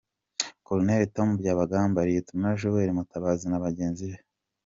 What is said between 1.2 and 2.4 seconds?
Byabagamba, Lt